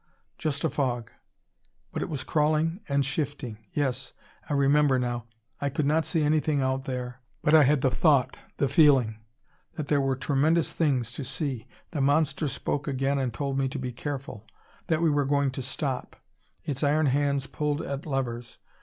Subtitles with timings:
[0.39, 1.11] Just a fog.
[1.91, 3.59] But it was crawling and shifting.
[3.71, 4.13] Yes!
[4.49, 5.25] I remember now
[5.59, 9.19] I could not see anything out there, but I had the thought, the feeling,
[9.75, 11.67] that there were tremendous things to see!
[11.91, 14.43] The monster spoke again and told me to be careful;
[14.87, 16.15] that we were going to stop.
[16.65, 18.57] Its iron hands pulled at levers.